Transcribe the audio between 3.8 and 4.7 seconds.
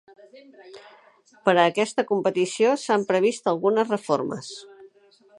reformes.